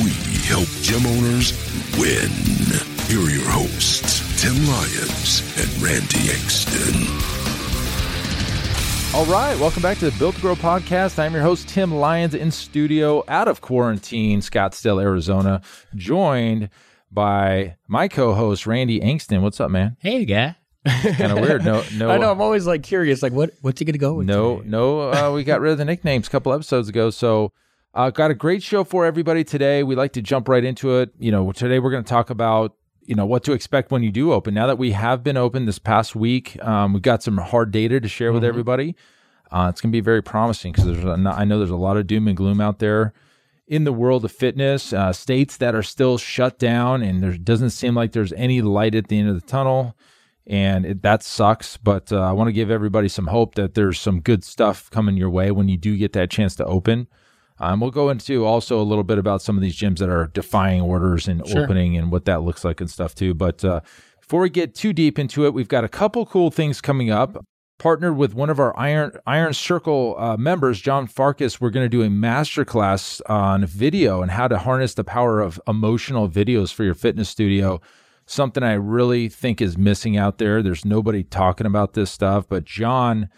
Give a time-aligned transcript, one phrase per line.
[0.00, 0.10] We
[0.48, 1.52] help gym owners
[1.98, 2.30] win.
[3.08, 6.94] Here are your hosts, Tim Lyons and Randy Exton.
[9.14, 11.18] All right, welcome back to the Built to Grow podcast.
[11.18, 15.60] I'm your host, Tim Lyons, in studio out of quarantine, Scottsdale, Arizona,
[15.94, 16.70] joined
[17.10, 19.42] by my co host, Randy Exton.
[19.42, 19.98] What's up, man?
[20.00, 20.56] Hey, guy.
[20.86, 21.66] kind of weird.
[21.66, 22.08] No, no.
[22.10, 22.32] I know.
[22.32, 23.22] I'm always like curious.
[23.22, 23.50] Like, what?
[23.60, 24.26] What's he gonna go with?
[24.26, 24.70] No, today?
[24.70, 25.12] no.
[25.12, 27.52] Uh, we got rid of the nicknames a couple episodes ago, so
[27.94, 29.82] uh, got a great show for everybody today.
[29.82, 31.10] We like to jump right into it.
[31.18, 32.74] You know, today we're going to talk about
[33.04, 34.54] you know what to expect when you do open.
[34.54, 38.00] Now that we have been open this past week, um, we've got some hard data
[38.00, 38.94] to share with everybody.
[39.50, 41.96] Uh, it's going to be very promising because there's a, I know there's a lot
[41.96, 43.12] of doom and gloom out there
[43.66, 44.92] in the world of fitness.
[44.92, 48.94] Uh, states that are still shut down, and there doesn't seem like there's any light
[48.94, 49.96] at the end of the tunnel
[50.46, 51.76] and it, that sucks.
[51.76, 55.16] But uh, I want to give everybody some hope that there's some good stuff coming
[55.16, 57.06] your way when you do get that chance to open.
[57.62, 60.26] Um, we'll go into also a little bit about some of these gyms that are
[60.26, 61.64] defying orders and Sure.
[61.64, 63.34] opening and what that looks like and stuff too.
[63.34, 63.80] But uh,
[64.20, 67.44] before we get too deep into it, we've got a couple cool things coming up.
[67.78, 71.88] Partnered with one of our Iron Iron Circle uh, members, John Farkas, we're going to
[71.88, 76.84] do a masterclass on video and how to harness the power of emotional videos for
[76.84, 77.80] your fitness studio
[78.26, 80.62] something I really think is missing out there.
[80.62, 83.28] There's nobody talking about this stuff, but John,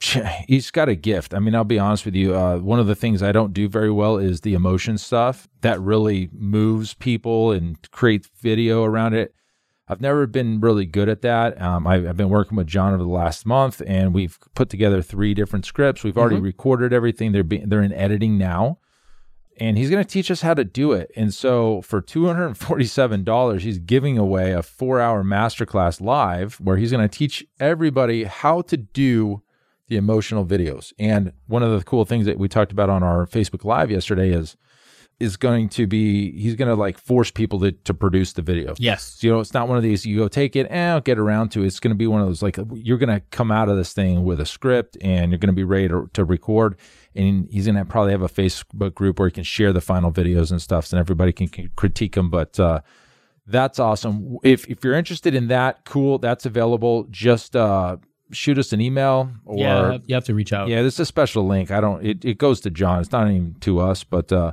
[0.46, 1.34] he's got a gift.
[1.34, 2.34] I mean, I'll be honest with you.
[2.34, 5.80] Uh, one of the things I don't do very well is the emotion stuff that
[5.80, 9.34] really moves people and creates video around it.
[9.90, 11.60] I've never been really good at that.
[11.60, 15.00] Um, I, I've been working with John over the last month, and we've put together
[15.00, 16.04] three different scripts.
[16.04, 17.32] We've already recorded everything.
[17.32, 18.78] They're be, they're in editing now
[19.60, 21.10] and he's going to teach us how to do it.
[21.16, 27.06] And so for $247, he's giving away a four hour masterclass live where he's going
[27.06, 29.42] to teach everybody how to do
[29.88, 30.92] the emotional videos.
[30.98, 34.30] And one of the cool things that we talked about on our Facebook Live yesterday
[34.30, 34.56] is
[35.20, 38.74] is going to be he's going to like force people to, to produce the video.
[38.78, 39.16] Yes.
[39.18, 41.18] So, you know, it's not one of these you go take it and I'll get
[41.18, 41.66] around to it.
[41.66, 43.92] It's going to be one of those like you're going to come out of this
[43.92, 46.76] thing with a script and you're going to be ready to, to record.
[47.16, 50.12] And he's going to probably have a Facebook group where he can share the final
[50.12, 52.30] videos and stuff, and everybody can, can critique them.
[52.30, 52.82] But uh,
[53.44, 54.36] that's awesome.
[54.44, 56.18] If if you're interested in that, cool.
[56.18, 57.08] That's available.
[57.10, 57.96] Just uh,
[58.30, 60.68] shoot us an email or yeah, you have to reach out.
[60.68, 61.70] yeah, this is a special link.
[61.70, 62.04] I don't.
[62.04, 63.00] It, it goes to John.
[63.00, 64.52] It's not even to us, but uh,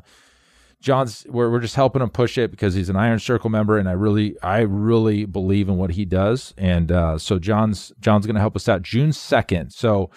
[0.80, 1.26] John's.
[1.30, 3.94] We're we're just helping him push it because he's an Iron Circle member, and I
[3.94, 6.54] really, I really believe in what he does.
[6.58, 9.72] And uh, so John's John's going to help us out June second.
[9.72, 10.10] So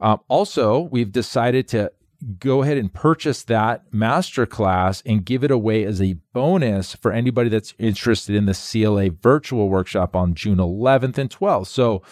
[0.00, 1.92] um, also, we've decided to
[2.38, 7.50] go ahead and purchase that masterclass and give it away as a bonus for anybody
[7.50, 11.66] that's interested in the CLA virtual workshop on June 11th and 12th.
[11.66, 12.02] So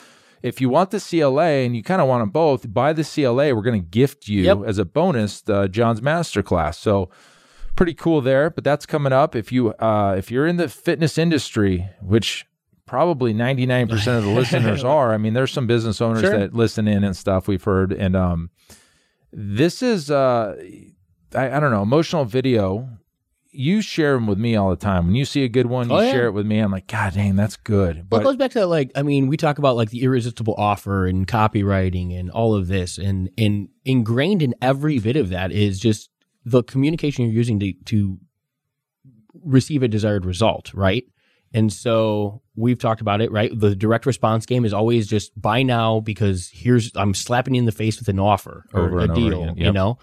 [0.43, 3.55] if you want the CLA and you kind of want them both, buy the CLA.
[3.55, 4.59] We're going to gift you Yep.
[4.67, 6.75] as a bonus uh, John's masterclass.
[6.77, 7.11] So
[7.77, 8.51] pretty cool there.
[8.51, 9.35] But that's coming up.
[9.37, 12.47] If you uh, if you're in the fitness industry, which
[12.85, 15.15] probably 99% of the listeners are.
[15.15, 16.37] I mean, there's some business owners Sure.
[16.39, 17.91] that listen in and stuff we've heard.
[17.93, 18.51] And um,
[19.33, 20.57] this is, uh,
[21.35, 22.89] I, I don't know, emotional video.
[23.55, 25.07] You share them with me all the time.
[25.07, 26.11] When you see a good one, you Oh, yeah.
[26.11, 26.59] share it with me.
[26.59, 27.97] I'm like, God dang, that's good.
[27.97, 30.03] Well, But it goes back to that, like, I mean, we talk about like the
[30.03, 35.29] irresistible offer and copywriting and all of this, and and ingrained in every bit of
[35.29, 36.09] that is just
[36.47, 38.19] the communication you're using to to
[39.45, 41.05] receive a desired result, right?
[41.55, 43.51] And so we've talked about it, right?
[43.55, 47.67] The direct response game is always just buy now because here's I'm slapping you in
[47.67, 49.57] the face with an offer or Over a deal, again.
[49.59, 49.99] you know,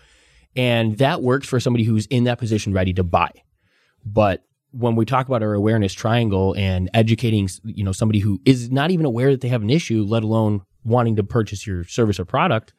[0.56, 3.32] and that works for somebody who's in that position ready to buy.
[4.06, 8.72] But when we talk about our awareness triangle and educating, you know, somebody who is
[8.72, 12.20] not even aware that they have an issue, let alone wanting to purchase your service
[12.20, 12.74] or product,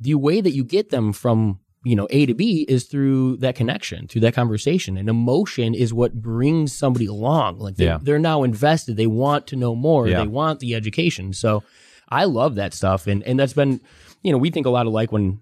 [0.00, 3.54] the way that you get them from you know A to B is through that
[3.54, 7.58] connection, through that conversation, and emotion is what brings somebody along.
[7.58, 7.98] Like they, Yeah.
[8.02, 10.20] they're now invested, they want to know more, Yeah.
[10.22, 11.32] they want the education.
[11.32, 11.62] So
[12.10, 13.80] I love that stuff, and and that's been,
[14.22, 15.40] you know, we think a lot alike when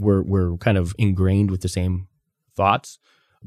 [0.00, 2.08] we're we're kind of ingrained with the same
[2.56, 2.98] thoughts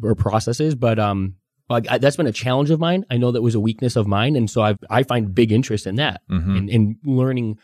[0.02, 1.36] or processes, but um.
[1.70, 3.06] Like I, that's been a challenge of mine.
[3.10, 5.88] I know that was a weakness of mine, and so I I find big interest
[5.88, 6.58] in that, Mhm.
[6.58, 7.58] in, in learning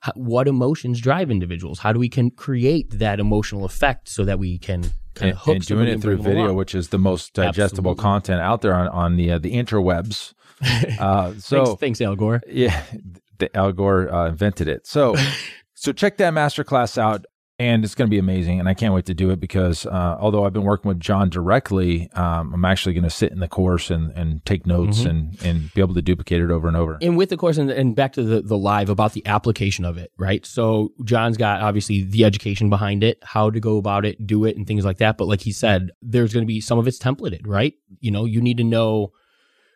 [0.00, 1.78] how, what emotions drive individuals.
[1.78, 5.54] How do we can create that emotional effect so that we can kind of hook
[5.56, 6.56] and doing it through video, along.
[6.56, 8.02] which is the most digestible Absolutely.
[8.02, 10.34] content out there on, on the uh, the interwebs.
[10.98, 12.42] Uh, so thanks, thanks, Al Gore.
[12.48, 12.82] yeah,
[13.38, 14.86] the Al Gore uh, invented it.
[14.88, 15.14] So,
[15.74, 17.24] so check that masterclass out,
[17.58, 18.60] and it's going to be amazing.
[18.60, 21.30] And I can't wait to do it because uh, although I've been working with John
[21.30, 25.08] directly, um, I'm actually going to sit in the course and and take notes Mm-hmm.
[25.08, 26.98] and and be able to duplicate it over and over.
[27.00, 29.96] And with the course and, and back to the, the live about the application of
[29.96, 30.44] it, right?
[30.44, 34.56] So John's got obviously the education behind it, how to go about it, do it,
[34.56, 35.16] and things like that.
[35.16, 37.74] But like he said, there's going to be some of it's templated, right?
[38.00, 39.12] You know, you need to know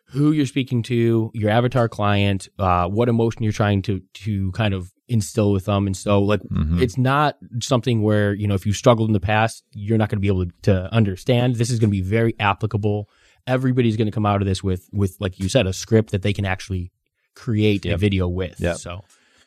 [0.09, 4.73] who you're speaking to, your avatar client, uh, what emotion you're trying to to kind
[4.73, 5.85] of instill with them.
[5.87, 6.81] And so like Mhm.
[6.81, 10.17] it's not something where, you know, if you struggled in the past, you're not going
[10.17, 11.55] to be able to, to understand.
[11.57, 13.09] This is going to be very applicable.
[13.47, 16.21] Everybody's going to come out of this with with like you said, a script that
[16.21, 16.91] they can actually
[17.35, 18.59] create a video with.
[18.59, 18.77] Yep.
[18.77, 19.01] So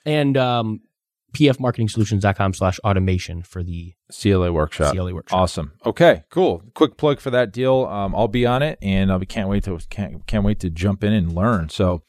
[0.05, 0.81] and um
[1.34, 4.94] pfmarketingsolutions.com slash automation for the CLA workshop.
[4.94, 5.38] CLA workshop.
[5.38, 5.72] Awesome.
[5.84, 6.62] Okay, cool.
[6.75, 7.84] Quick plug for that deal.
[7.87, 11.02] Um, I'll be on it, and I can't wait to can't, can't wait to jump
[11.05, 11.69] in and learn.
[11.69, 12.02] So,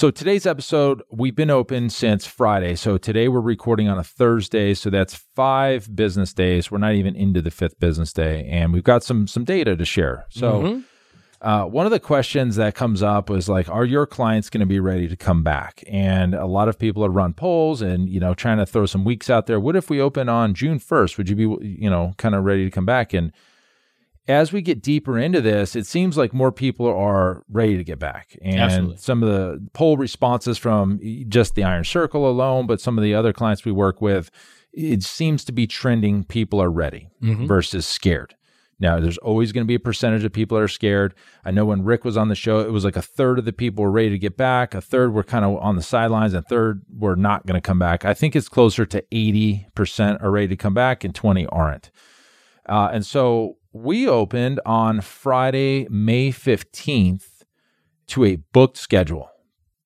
[0.00, 2.74] so today's episode we've been open since Friday.
[2.74, 4.72] So today we're recording on a Thursday.
[4.72, 6.70] So that's five business days.
[6.70, 9.84] We're not even into the fifth business day, and we've got some some data to
[9.84, 10.24] share.
[10.30, 10.62] So.
[10.62, 10.84] Mhm.
[11.42, 14.66] Uh, one of the questions that comes up was like, are your clients going to
[14.66, 15.82] be ready to come back?
[15.88, 19.06] And a lot of people have run polls and, you know, trying to throw some
[19.06, 19.58] weeks out there.
[19.58, 21.16] What if we open on June 1st?
[21.16, 23.14] Would you be, you know, kind of ready to come back?
[23.14, 23.32] And
[24.30, 27.98] as we get deeper into this, it seems like more people are ready to get
[27.98, 28.36] back.
[28.42, 28.96] And Absolutely.
[28.98, 33.14] some of the poll responses from just the Iron Circle alone, but some of the
[33.14, 34.30] other clients we work with,
[34.72, 37.46] it seems to be trending people are ready Mhm.
[37.48, 38.34] versus scared.
[38.82, 41.12] Now, there's always going to be a percentage of people that are scared.
[41.44, 43.52] I know when Rick was on the show, it was like a third of the
[43.52, 46.42] people were ready to get back, a third were kind of on the sidelines, and
[46.42, 48.06] a third were not going to come back.
[48.06, 51.90] I think it's closer to 80% are ready to come back and 20 aren't.
[52.66, 57.44] Uh, and so we opened on Friday, May 15th
[58.08, 59.30] to a booked schedule,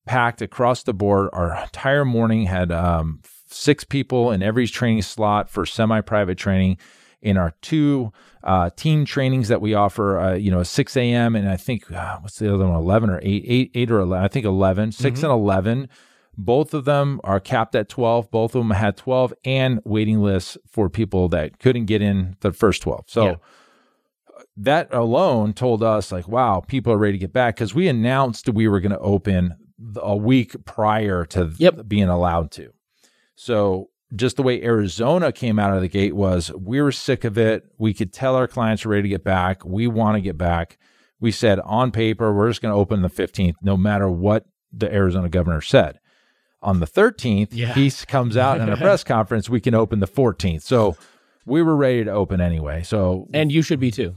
[0.07, 1.31] packed across the board.
[1.33, 6.79] Our entire morning had um, six people in every training slot for semi private training.
[7.21, 11.35] In our two uh, team trainings that we offer, uh, you know, 6 a.m.
[11.35, 14.25] and I think, uh, what's the other one, 11 or 8, 8, 8 or 11,
[14.25, 15.89] I think 11, 6 and 11.
[16.37, 18.31] Both of them are capped at 12.
[18.31, 22.53] Both of them had 12 and waiting lists for people that couldn't get in the
[22.53, 23.05] first 12.
[23.07, 23.37] So, Yeah.
[24.57, 28.49] That alone told us like wow people are ready to get back because we announced
[28.49, 29.55] we were going to open
[29.97, 31.89] a week prior to Yep.
[31.89, 32.71] being allowed to
[33.35, 37.37] so just the way arizona came out of the gate was we were sick of
[37.37, 40.39] it we could tell our clients are ready to get back we want to get
[40.39, 40.79] back
[41.21, 44.93] we said on paper we're just going to open the 15th no matter what the
[44.93, 45.99] arizona governor said
[46.63, 47.75] on the 13th Yeah.
[47.75, 50.97] he comes out in a press conference we can open the 14th so
[51.45, 54.15] we were ready to open anyway so And you should be too.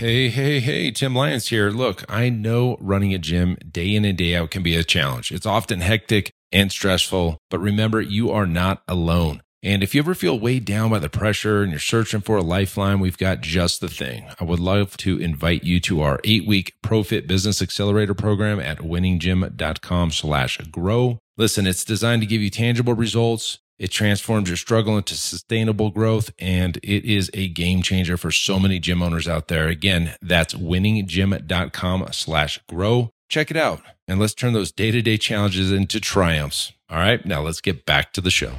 [0.00, 1.68] Hey, hey, hey, Tim Lyons here.
[1.68, 5.30] Look, I know running a gym day in and day out can be a challenge.
[5.30, 9.42] It's often hectic and stressful, but remember, you are not alone.
[9.62, 12.42] And if you ever feel weighed down by the pressure and you're searching for a
[12.42, 14.24] lifeline, we've got just the thing.
[14.40, 18.78] I would love to invite you to our eight week ProFit Business Accelerator program at
[18.78, 21.18] winninggym.com slash grow.
[21.36, 23.58] Listen, it's designed to give you tangible results.
[23.80, 28.58] It transforms your struggle into sustainable growth, and it is a game changer for so
[28.58, 29.68] many gym owners out there.
[29.68, 33.08] Again, that's winninggym.com slash grow.
[33.30, 36.74] Check it out, and let's turn those day-to-day challenges into triumphs.
[36.90, 38.52] All right, now let's get back to the show.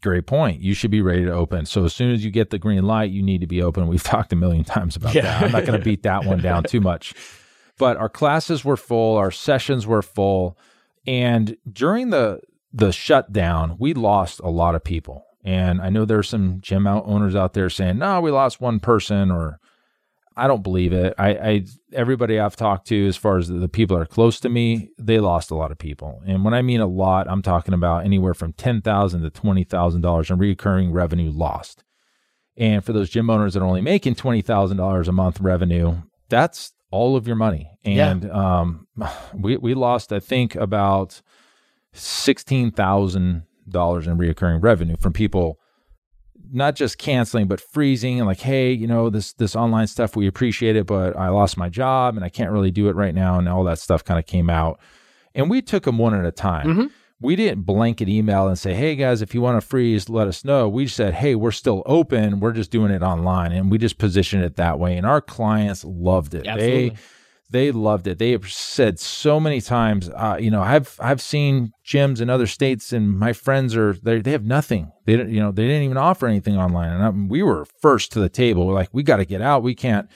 [0.00, 0.62] Great point.
[0.62, 1.66] You should be ready to open.
[1.66, 3.88] So as soon as you get the green light, you need to be open.
[3.88, 5.22] We've talked a million times about Yeah.
[5.22, 5.42] that.
[5.42, 7.12] I'm not going to beat that one down too much.
[7.78, 10.56] But our classes were full, our sessions were full,
[11.06, 12.40] and during the
[12.72, 15.24] the shutdown, we lost a lot of people.
[15.44, 18.80] And I know there's some gym out owners out there saying, "No, we lost one
[18.80, 19.58] person," or
[20.36, 21.14] I don't believe it.
[21.18, 24.48] I, I everybody I've talked to, as far as the people that are close to
[24.48, 26.22] me, they lost a lot of people.
[26.26, 29.64] And when I mean a lot, I'm talking about anywhere from ten thousand to twenty
[29.64, 31.84] thousand dollars in recurring revenue lost.
[32.56, 35.96] And for those gym owners that are only making twenty thousand dollars a month revenue,
[36.28, 37.68] that's all of your money.
[37.82, 38.10] Yeah.
[38.10, 38.86] And um,
[39.34, 41.20] we we lost, I think, about
[41.92, 45.58] sixteen thousand dollars in reoccurring revenue from people
[46.54, 50.26] not just canceling but freezing and like hey you know this this online stuff we
[50.26, 53.38] appreciate it but i lost my job and i can't really do it right now
[53.38, 54.80] and all that stuff kind of came out
[55.34, 56.90] and we took them one at a time Mhm.
[57.22, 60.44] We didn't blanket email and say hey guys if you want to freeze let us
[60.44, 63.98] know we said hey we're still open we're just doing it online and we just
[63.98, 66.88] positioned it that way and our clients loved it Absolutely.
[66.90, 66.96] they
[67.50, 68.18] They loved it.
[68.18, 72.46] They have said so many times, uh, you know, I've I've seen gyms in other
[72.46, 74.90] states, and my friends are they they have nothing.
[75.04, 78.10] They don't, you know, they didn't even offer anything online, and I, we were first
[78.12, 78.66] to the table.
[78.66, 79.62] We're like, we got to get out.
[79.62, 80.08] We can't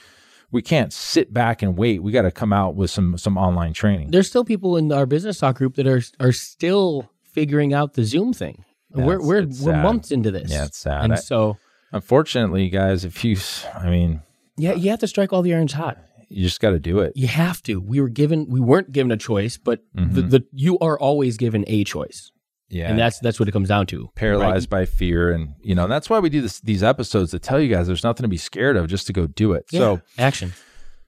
[0.51, 2.01] we can't sit back and wait.
[2.01, 4.11] We got to come out with some some online training.
[4.11, 8.03] There's still people in our business talk group that are are still figuring out the
[8.03, 8.63] Zoom thing.
[8.95, 10.51] Yeah, we're we're we're months into this.
[10.51, 11.03] Yeah, it's sad.
[11.03, 11.57] And I- so
[11.91, 13.37] Unfortunately, guys, if you,
[13.73, 14.21] I mean,
[14.57, 15.97] yeah, you have to strike all the irons hot.
[16.27, 17.13] you just got to do it.
[17.15, 17.79] You have to.
[17.79, 20.29] We were given we weren't given a choice, but the, mm-hmm.
[20.29, 22.31] the you are always given a choice.
[22.69, 24.09] Yeah, And that's that's what it comes down to.
[24.15, 27.59] paralyzed by fear, and you know that's why we do this, these episodes to tell
[27.61, 29.65] you guys there's nothing to be scared of, just to go do it.
[29.71, 29.79] Yeah.
[29.79, 30.53] So, action.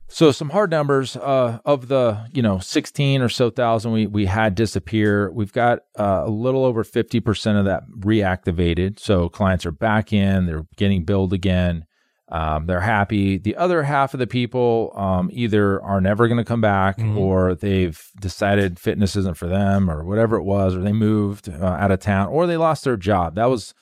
[0.08, 4.26] so some hard numbers uh, of the you know 16 or so thousand we we
[4.26, 5.32] had disappear.
[5.32, 9.00] We've got uh, a little over 50 percent of that reactivated.
[9.00, 11.86] So clients are back in, they're getting billed again.
[12.32, 13.40] Um, they're happy.
[13.40, 17.56] The other half of the people um, either are never going to come back, or
[17.56, 21.90] they've decided fitness isn't for them, or whatever it was, or they moved uh, out
[21.92, 23.34] of town, or they lost their job.
[23.36, 23.74] That was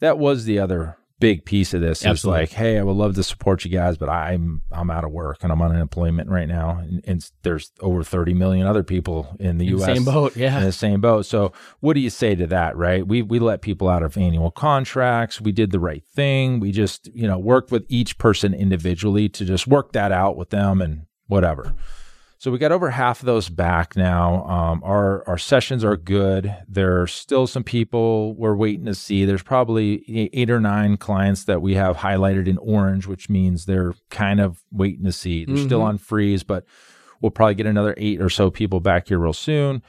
[0.00, 2.04] that was the other big piece of this.
[2.04, 2.42] Absolutely.
[2.42, 5.38] like, hey, I would love to support you guys, but I'm I'm out of work
[5.42, 9.58] and I'm on unemployment right now, and, and there's over 30 million other people in
[9.58, 9.96] the In the U.S.
[9.96, 10.58] same boat, yeah.
[10.58, 11.26] in the same boat.
[11.26, 12.76] So, what do you say to that?
[12.76, 13.06] Right?
[13.06, 15.40] We we let people out of annual contracts.
[15.40, 16.60] We did the right thing.
[16.60, 20.50] We just you know worked with each person individually to just work that out with
[20.50, 21.74] them and whatever.
[22.44, 24.44] So we got over half of those back now.
[24.44, 26.54] Um, our our sessions are good.
[26.68, 29.24] There's still some people we're waiting to see.
[29.24, 33.94] There's probably eight or nine clients that we have highlighted in orange, which means they're
[34.10, 35.46] kind of waiting to see.
[35.46, 36.66] They're still on freeze, but
[37.22, 39.82] we'll probably get another eight or so people back here real soon.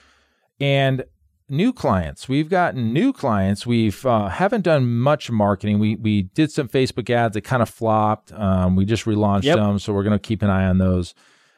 [0.58, 1.04] And
[1.50, 3.68] new clients, we've gotten new clients.
[3.68, 5.80] We've uh, haven't done much marketing.
[5.80, 8.32] We we did some Facebook ads that kind of flopped.
[8.32, 9.58] Um, we just relaunched Yep.
[9.58, 11.14] them, so we're going to keep an eye on those.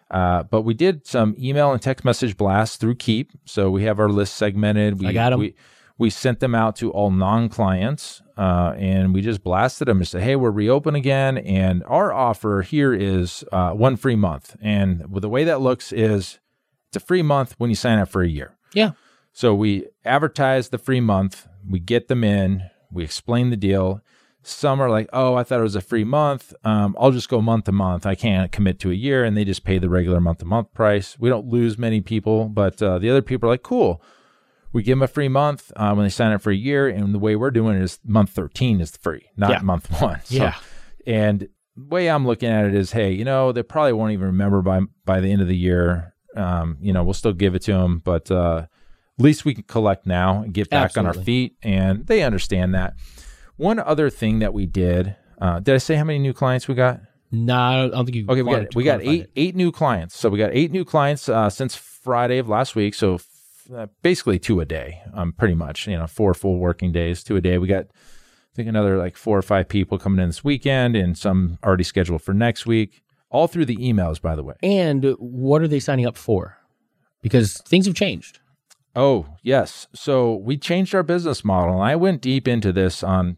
[0.09, 3.31] Uh, but we did some email and text message blasts through Keap.
[3.45, 4.99] So we have our list segmented.
[4.99, 5.39] We, I got 'em.
[5.39, 5.55] We,
[5.97, 10.21] we sent them out to all non-clients, uh, and we just blasted them and said,
[10.21, 14.55] "Hey, we're reopen again, and our offer here is uh, one free month.
[14.61, 16.39] And the way that looks is,
[16.89, 18.55] it's a free month when you sign up for a year.
[18.73, 18.91] Yeah.
[19.33, 24.01] So we advertise the free month, we get them in, we explain the deal.
[24.47, 26.53] Some are like, oh, I thought it was a free month.
[26.63, 28.05] Um, I'll just go month to month.
[28.05, 29.23] I can't commit to a year.
[29.23, 31.17] And they just pay the regular month to month price.
[31.19, 34.01] We don't lose many people, but uh, the other people are like, cool.
[34.73, 36.87] We give them a free month uh, when they sign up for a year.
[36.87, 39.59] And the way we're doing it is month 13 is free, not Yeah.
[39.59, 40.21] month one.
[40.23, 40.55] So- Yeah.
[41.05, 41.41] And
[41.75, 44.61] the way I'm looking at it is, hey, you know, they probably won't even remember
[44.61, 46.13] by by the end of the year.
[46.35, 48.65] Um, you know, we'll still give it to them, but uh,
[49.19, 52.75] at least we can collect now and get back on our feet, and they understand
[52.75, 52.93] that.
[53.57, 56.75] One other thing that we did, uh, did I say how many new clients we
[56.75, 57.01] got?
[57.31, 58.25] No, I don't think you.
[58.29, 59.31] Okay, we got we got eight it.
[59.35, 60.17] eight new clients.
[60.17, 62.93] So we got eight new clients uh, since Friday of last week.
[62.93, 63.27] So f-
[63.75, 65.87] uh, basically two a day, um, pretty much.
[65.87, 67.57] You know, four full working days, two a day.
[67.57, 71.17] We got I think another like four or five people coming in this weekend, and
[71.17, 73.01] some already scheduled for next week.
[73.29, 74.55] All through the emails, by the way.
[74.63, 76.57] And what are they signing up for?
[77.21, 78.39] Because things have changed.
[78.95, 79.87] Oh yes.
[79.93, 83.35] So we changed our business model, and I went deep into this on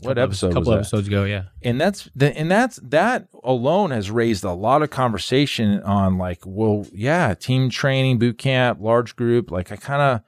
[0.00, 1.44] what episode A couple episodes ago, yeah.
[1.62, 6.40] and that's the, and that's that alone has raised a lot of conversation on like
[6.44, 10.20] well yeah team training boot camp large group like i kind of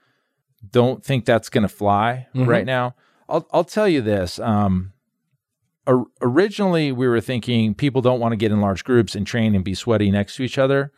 [0.70, 2.94] don't think that's going to fly right now.
[3.28, 4.92] I'll i'll tell you this um
[5.86, 9.54] or, originally we were thinking people don't want to get in large groups and train
[9.54, 10.92] and be sweaty next to each other.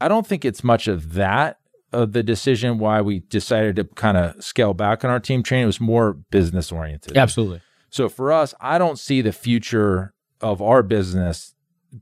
[0.00, 1.58] I don't think it's much of that
[1.92, 5.64] of the decision why we decided to kind of scale back on our team training.
[5.64, 7.60] It was more business oriented Absolutely.
[7.92, 11.54] So for us, I don't see the future of our business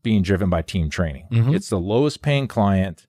[0.03, 1.27] being driven by team training.
[1.33, 1.55] Mhm.
[1.55, 3.07] It's the lowest paying client.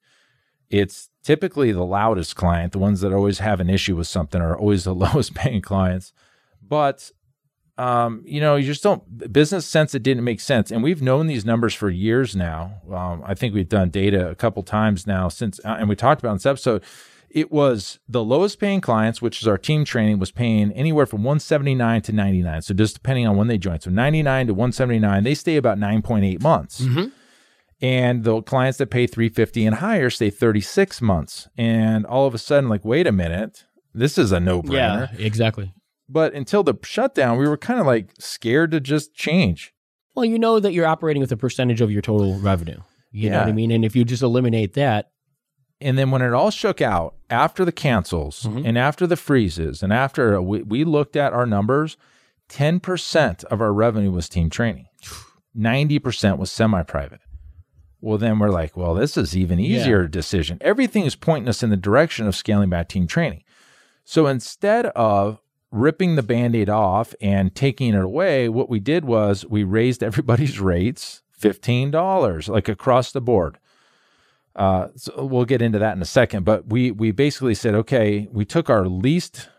[0.70, 2.72] It's typically the loudest client.
[2.74, 6.12] The ones that always have an issue with something are always the lowest paying clients.
[6.68, 7.12] But
[7.78, 10.72] um, you know, you just don't business sense it didn't make sense.
[10.72, 12.82] And we've known these numbers for years now.
[12.92, 16.22] Um, I think we've done data a couple times now since, uh, and we talked
[16.22, 16.84] about in this episode.
[17.34, 21.24] It was the lowest paying clients, which is our team training, was paying anywhere from
[21.24, 22.62] 179 to 99.
[22.62, 23.80] So just depending on when they join.
[23.80, 26.82] So 99 to 179, they stay about 9.8 months.
[26.82, 27.08] Mm-hmm.
[27.84, 31.48] And the clients that pay 350 and higher stay 36 months.
[31.58, 35.10] And all of a sudden, like, wait a minute, this is a no brainer.
[35.18, 35.74] Yeah, exactly.
[36.08, 39.74] But until the shutdown, we were kind of like scared to just change.
[40.14, 42.78] Well, you know that you're operating with a percentage of your total revenue.
[43.12, 43.42] You know Yeah.
[43.44, 43.72] what I mean?
[43.72, 45.10] And if you just eliminate that,
[45.82, 48.66] And then when it all shook out after the cancels Mhm.
[48.66, 51.98] and after the freezes and after we, we looked at our numbers,
[52.50, 54.86] 10% of our revenue was team training,
[55.58, 57.22] 90% was semi private.
[58.00, 60.58] Well, then we're like, well, this is even easier decision.
[60.62, 63.44] Everything is pointing us in the direction of scaling back team training.
[64.04, 65.40] So instead of
[65.72, 70.60] ripping the band-aid off and taking it away, what we did was we raised everybody's
[70.60, 73.58] rates $15, like across the board.
[74.56, 78.28] Uh, so we'll get into that in a second, but we we basically said, okay,
[78.32, 79.50] we took our least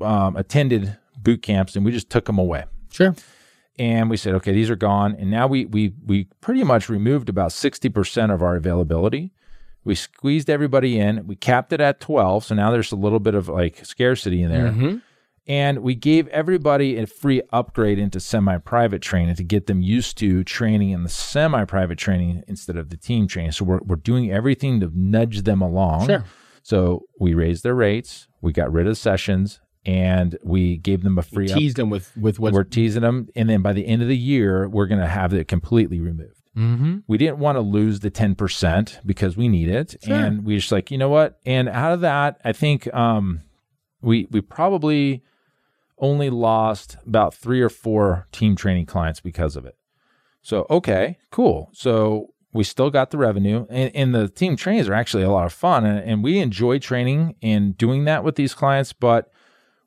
[0.00, 3.14] um, attended boot camps and we just took them away Sure.
[3.78, 5.14] and we said, okay, these are gone.
[5.18, 9.32] And now we we we pretty much removed about sixty percent of our availability.
[9.84, 11.26] We squeezed everybody in.
[11.26, 14.50] We capped it at twelve, so now there's a little bit of like scarcity in
[14.50, 14.70] there.
[14.72, 15.02] Mhm.
[15.46, 20.44] And we gave everybody a free upgrade into semi-private training to get them used to
[20.44, 23.52] training in the semi-private training instead of the team training.
[23.52, 26.06] So we're we're doing everything to nudge them along.
[26.06, 26.24] Sure.
[26.62, 28.28] So we raised their rates.
[28.40, 29.60] We got rid of sessions.
[29.84, 33.26] And we gave them a free up- Teased them with with what's we're teasing them,
[33.34, 36.40] and then by the end of the year, we're going to have it completely removed.
[36.56, 36.98] mm-hmm.
[37.08, 40.14] We didn't want to lose the ten percent because we need it, Sure.
[40.14, 41.40] and we just like you know what.
[41.44, 43.40] And out of that, I think um,
[44.02, 45.24] we we probably
[45.98, 49.76] only lost about three or four team training clients because of it.
[50.42, 51.70] So okay, cool.
[51.72, 55.46] So we still got the revenue, and, and the team trainings are actually a lot
[55.46, 59.32] of fun, and, and we enjoy training and doing that with these clients, but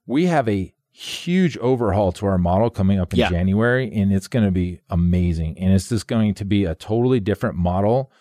[0.07, 3.29] we have a huge overhaul to our model coming up in Yeah.
[3.29, 5.59] January, and it's going to be amazing.
[5.59, 8.11] And it's just going to be a totally different model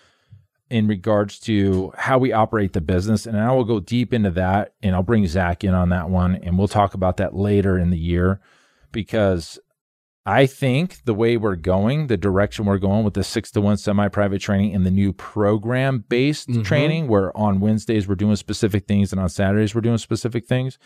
[0.70, 3.26] in regards to how we operate the business.
[3.26, 6.36] And I will go deep into that, and I'll bring Zach in on that one,
[6.36, 8.40] and we'll talk about that later in the year
[8.92, 9.58] because
[10.26, 13.76] I think the way we're going, the direction we're going with the six to one
[13.76, 16.64] semi private training and the new program based Mhm.
[16.64, 20.78] training, where on Wednesdays we're doing specific things and on Saturdays we're doing specific things,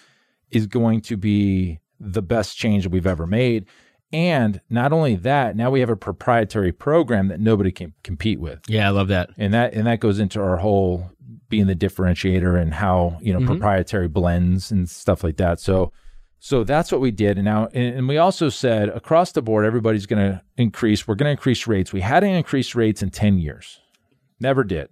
[0.50, 3.66] is going to be the best change that we've ever made.
[4.12, 8.60] And not only that, now we have a proprietary program that nobody can compete with.
[8.66, 9.30] Yeah, I love that.
[9.36, 11.10] And that and that goes into our whole
[11.50, 13.46] being the differentiator and how, you know, Mhm.
[13.46, 15.60] proprietary blends and stuff like that.
[15.60, 15.92] So
[16.40, 17.36] so that's what we did.
[17.36, 21.14] And now and, and we also said across the board everybody's going to increase, we're
[21.16, 21.92] going to increase rates.
[21.92, 23.80] We hadn't increased rates in 10 years.
[24.40, 24.88] Never did.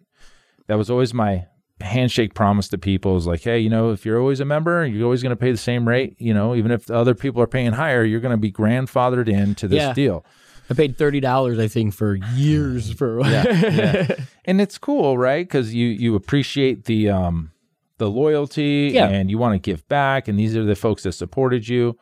[0.66, 1.46] That was always my
[1.80, 5.04] handshake promise to people is like, hey, you know, if you're always a member, you're
[5.04, 6.16] always going to pay the same rate.
[6.18, 9.28] You know, even if the other people are paying higher, you're going to be grandfathered
[9.28, 9.92] into this Yeah.
[9.92, 10.24] deal.
[10.68, 14.08] I paid thirty dollars, I think, for years for yeah.
[14.46, 15.46] and it's cool, right?
[15.46, 17.52] Because you you appreciate the um
[17.98, 19.06] the loyalty Yeah.
[19.08, 21.96] and you want to give back, and these are the folks that supported you.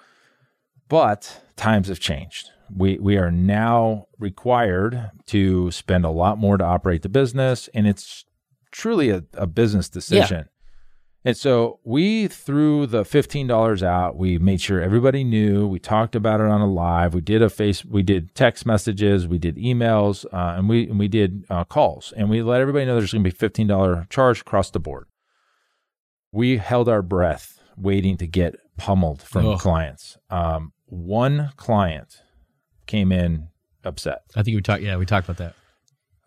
[0.89, 2.51] But times have changed.
[2.75, 7.87] We we are now required to spend a lot more to operate the business, and
[7.87, 8.25] it's
[8.75, 10.49] truly a, a business decision.
[11.27, 14.19] And so we threw the fifteen dollars out.
[14.19, 15.67] We made sure everybody knew.
[15.67, 17.15] We talked about it on a live.
[17.15, 17.83] We did a face.
[17.83, 19.27] We did text messages.
[19.27, 22.13] We did emails, uh, and we and we did uh, calls.
[22.15, 25.07] And we let everybody know there's going to be fifteen dollar charge across the board.
[26.31, 29.59] We held our breath, waiting to get pummeled from Ugh.
[29.59, 30.19] clients.
[30.29, 32.21] Um, one client
[32.87, 33.49] came in
[33.83, 34.83] upset I think we talked.
[34.83, 35.55] Yeah, we talked about that.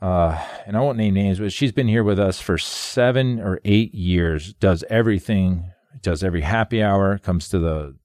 [0.02, 3.60] Uh, and I won't name names, but she's been here with us for seven or
[3.66, 7.96] eight years, does everything, does every happy hour, comes to the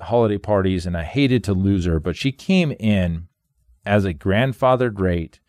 [0.00, 3.28] holiday parties, and I hated to lose her, but she came in
[3.86, 5.40] as a grandfathered rate,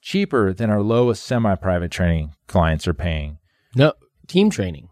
[0.00, 3.38] cheaper than our lowest semi private training clients are paying.
[3.74, 3.92] No
[4.26, 4.88] team training.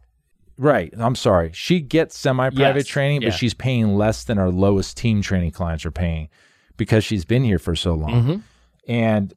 [0.57, 0.93] Right.
[0.99, 1.51] I'm sorry.
[1.55, 3.29] She gets semi private Yes, training, yeah.
[3.29, 6.29] but she's paying less than our lowest team training clients are paying
[6.77, 8.11] because she's been here for so long.
[8.25, 8.43] Mhm.
[8.89, 9.35] And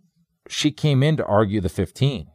[0.52, 2.28] she came in to argue the 15.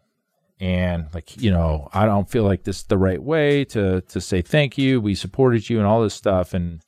[0.59, 4.20] And like, you know, I don't feel like this is the right way to to
[4.20, 5.00] say thank you.
[5.00, 6.55] We supported you and all this stuff.
[6.55, 6.81] And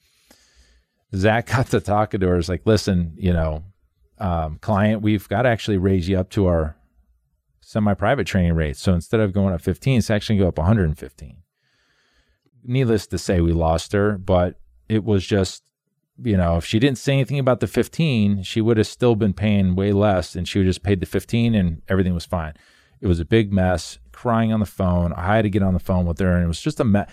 [1.15, 2.39] Zach got to talking to her.
[2.39, 3.65] It's like, listen, you know,
[4.19, 6.77] um, client, we've got to actually raise you up to our
[7.61, 8.81] semi-private training rates.
[8.81, 11.43] So instead of going up 15, it's actually go up 115
[12.69, 15.65] needless to say, we lost her, but it was just,
[16.23, 19.33] you know, if she didn't say anything about the 15, she would have still been
[19.33, 22.55] paying way less and she would just paid the 15 and everything was fine.
[23.01, 25.13] It was a big mess, crying on the phone.
[25.13, 27.11] I had to get on the phone with her and it was just a mess.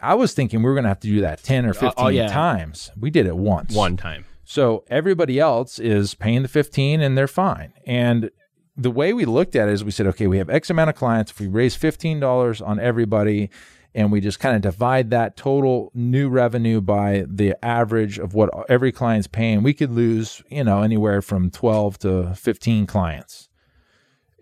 [0.00, 2.08] I was thinking we were going to have to do that 10 or 15 oh,
[2.08, 2.28] yeah.
[2.28, 2.90] times.
[2.98, 3.74] We did it once.
[3.74, 4.24] One time.
[4.44, 7.72] So everybody else is paying the 15 and they're fine.
[7.86, 8.30] And
[8.76, 10.96] the way we looked at it is we said, okay, we have X amount of
[10.96, 11.30] clients.
[11.30, 13.50] If we raise $15 on everybody
[13.94, 18.50] and we just kind of divide that total new revenue by the average of what
[18.68, 23.48] every client's paying, we could lose, you know, anywhere from 12 to 15 clients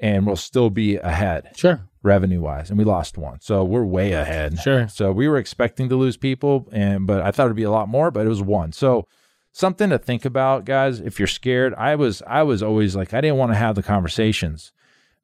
[0.01, 1.81] and we'll still be ahead Sure.
[2.03, 2.71] revenue wise.
[2.71, 3.41] And we lost one.
[3.41, 4.59] So we're way ahead.
[4.59, 4.89] Sure.
[4.89, 7.89] So we were expecting to lose people, and but I thought it'd be a lot
[7.89, 8.73] more, but it was one.
[8.73, 9.07] So
[9.53, 10.99] something to think about, guys.
[10.99, 13.83] If you're scared, I was I was always like I didn't want to have the
[13.83, 14.73] conversations,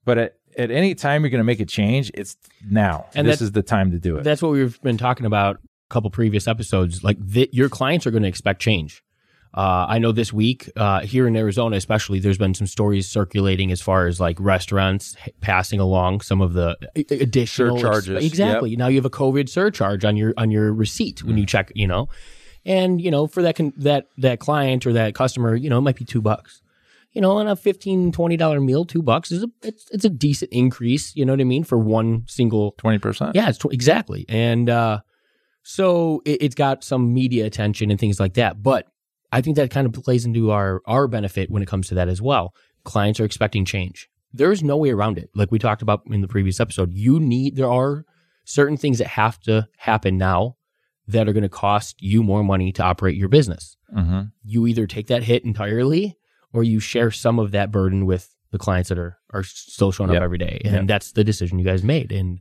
[0.04, 2.36] But at, at any time you're going to make a change, it's
[2.68, 3.06] now.
[3.14, 4.24] And this that- is the time to do it.
[4.24, 7.02] That's what we've been talking about a couple previous episodes.
[7.04, 9.02] Like th- your clients are going to expect change.
[9.54, 13.72] Uh, I know this week uh, here in Arizona, especially, there's been some stories circulating
[13.72, 18.76] as far as like restaurants h- passing along some of the additional ex- Surcharges, exactly.
[18.76, 21.72] Now you have a COVID surcharge on your on your receipt when you check.
[21.74, 22.08] You know,
[22.66, 25.82] and you know for that con- that that client or that customer, you know, it
[25.82, 26.60] might be two bucks.
[27.18, 30.08] You know, on a 15 20 dollar meal, two bucks is a it's it's a
[30.08, 31.16] decent increase.
[31.16, 33.32] You know what I mean for one single 20%.
[33.34, 34.24] yeah, it's tw- exactly.
[34.28, 35.00] And uh,
[35.64, 38.62] so it, it's got some media attention and things like that.
[38.62, 38.86] But
[39.32, 42.06] I think that kind of plays into our our benefit when it comes to that
[42.08, 42.54] as well.
[42.84, 44.08] Clients are expecting change.
[44.32, 45.28] There's no way around it.
[45.34, 48.04] Like we talked about in the previous episode, you need there are
[48.44, 50.54] certain things that have to happen now
[51.08, 53.76] that are going to cost you more money to operate your business.
[53.92, 56.17] hmm You either take that hit entirely
[56.52, 60.10] or you share some of that burden with the clients that are are still showing
[60.10, 60.18] Yep.
[60.18, 60.60] up every day.
[60.64, 60.86] And Yep.
[60.86, 62.10] that's the decision you guys made.
[62.12, 62.40] And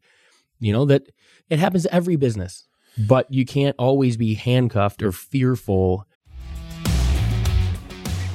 [0.60, 1.04] you know that
[1.50, 2.66] it happens to every business,
[2.98, 6.08] but you can't always be handcuffed or fearful.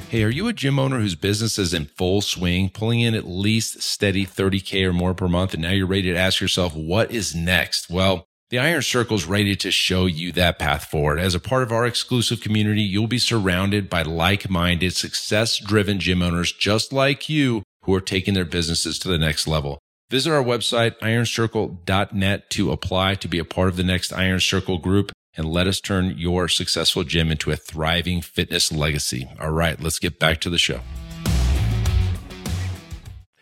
[0.09, 3.25] Hey, are you a gym owner whose business is in full swing, pulling in at
[3.25, 7.09] least steady 30K or more per month, and now you're ready to ask yourself, what
[7.11, 7.89] is next?
[7.89, 11.19] Well, the Iron Circle is ready to show you that path forward.
[11.19, 15.99] As a part of our exclusive community, you'll be surrounded by like minded, success driven
[15.99, 19.79] gym owners just like you who are taking their businesses to the next level.
[20.09, 24.77] Visit our website, ironcircle.net, to apply to be a part of the next Iron Circle
[24.77, 29.27] group and let us turn your successful gym into a thriving fitness legacy.
[29.39, 30.81] All right, let's get back to the show.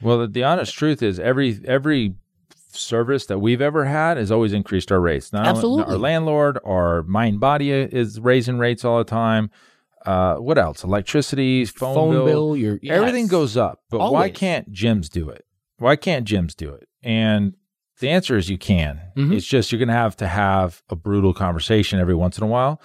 [0.01, 2.15] Well, the, the honest truth is every every
[2.73, 5.31] service that we've ever had has always increased our rates.
[5.33, 5.93] Not only- Absolutely.
[5.93, 9.49] our landlord, our mind body is raising rates all the time.
[10.05, 10.83] Uh, what else?
[10.83, 13.81] Electricity, phone, Phone, bill, bill, your everything goes up.
[13.89, 15.45] But why can't gyms do it?
[15.77, 16.87] Why can't gyms do it?
[17.03, 17.55] And
[17.99, 18.99] the answer is you can.
[19.15, 19.35] Mhm.
[19.35, 22.47] It's just you're going to have to have a brutal conversation every once in a
[22.47, 22.81] while.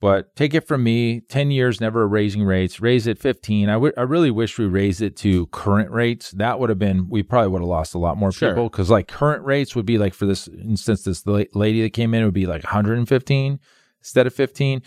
[0.00, 3.68] But take it from me, 10 years never raising rates, raise it 15.
[3.68, 6.30] I I really wish we raised it to current rates.
[6.30, 8.50] That would have been, we probably would have lost a lot more Sure.
[8.50, 12.14] people because like current rates would be like for this instance, this lady that came
[12.14, 13.60] in would be like 115
[14.00, 14.80] instead of 15.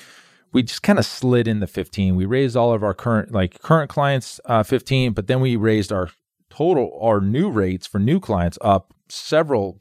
[0.52, 2.16] We just kind of slid in the 15.
[2.16, 5.92] We raised all of our current, like current clients, uh, 15, but then we raised
[5.92, 6.10] our
[6.50, 9.80] total, our new rates for new clients up several,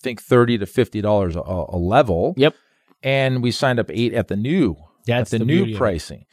[0.00, 2.54] I think 30 to $50 a, a level Yep.
[3.06, 6.26] And we signed up eight at the new That's at the, the new pricing.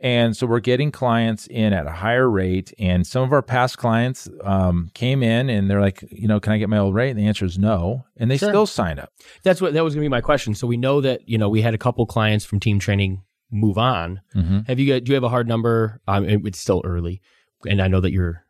[0.00, 2.72] And so we're getting clients in at a higher rate.
[2.78, 6.52] And some of our past clients um, came in and they're like, you know, can
[6.52, 7.10] I get my old rate?
[7.10, 8.04] And the answer is no.
[8.16, 8.48] And they Sure.
[8.50, 9.10] still sign up.
[9.42, 10.54] That's what that was going to be my question.
[10.54, 13.76] So we know that you know we had a couple clients from team training move
[13.78, 14.20] on.
[14.36, 14.60] Mm-hmm.
[14.68, 15.02] Have you got?
[15.04, 16.00] Do you have a hard number?
[16.06, 17.20] Um, it- it's still early,
[17.66, 18.44] and I know that you're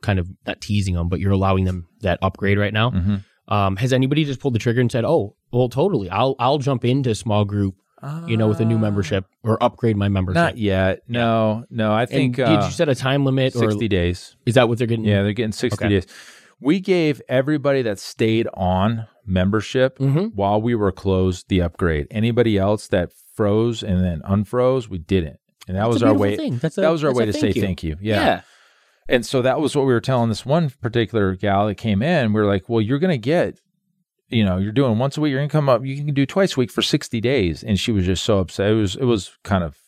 [0.00, 2.90] kind of not teasing them, but you're allowing them that upgrade right now.
[2.92, 3.16] Mm-hmm.
[3.48, 6.84] Um, has anybody just pulled the trigger and said, "Oh, well, totally, I'll I'll jump
[6.84, 7.74] into small group,
[8.26, 10.36] you know, with a new membership or upgrade my membership"?
[10.38, 11.02] Uh, Not yet.
[11.08, 11.92] No, no.
[11.92, 14.36] I And think did uh, you set a time limit, or 60 days.
[14.46, 15.04] is that what they're getting?
[15.06, 15.88] Yeah, they're getting 60 Okay.
[15.94, 16.06] days.
[16.60, 20.34] We gave everybody that stayed on membership Mhm.
[20.34, 22.06] while we were closed the upgrade.
[22.10, 25.38] Anybody else that froze and then unfroze, we didn't.
[25.68, 26.34] And that That's was a our way.
[26.36, 26.56] thing.
[26.58, 27.62] That's a- that was our that's way to say you.
[27.62, 27.96] thank you.
[28.00, 28.24] yeah.
[28.24, 28.40] Yeah.
[29.08, 32.32] And so that was what we were telling this one particular gal that came in.
[32.32, 33.60] We were like, well, you're going to get,
[34.28, 35.84] you know, you're doing once a week, your income up.
[35.84, 37.62] You can do twice a week for 60 days.
[37.62, 38.70] And she was just so upset.
[38.70, 39.78] It was, it was kind of,